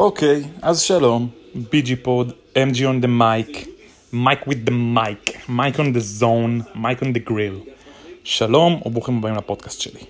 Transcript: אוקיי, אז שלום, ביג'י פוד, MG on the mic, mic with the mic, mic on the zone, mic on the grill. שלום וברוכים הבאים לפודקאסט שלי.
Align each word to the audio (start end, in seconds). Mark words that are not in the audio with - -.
אוקיי, 0.00 0.42
אז 0.62 0.80
שלום, 0.80 1.28
ביג'י 1.54 1.96
פוד, 1.96 2.32
MG 2.54 2.76
on 2.76 3.04
the 3.04 3.08
mic, 3.20 3.66
mic 4.12 4.48
with 4.48 4.68
the 4.68 4.70
mic, 4.70 5.48
mic 5.48 5.76
on 5.76 5.94
the 5.94 6.20
zone, 6.20 6.62
mic 6.74 7.02
on 7.02 7.12
the 7.14 7.30
grill. 7.30 7.70
שלום 8.24 8.80
וברוכים 8.86 9.18
הבאים 9.18 9.34
לפודקאסט 9.34 9.80
שלי. 9.80 10.00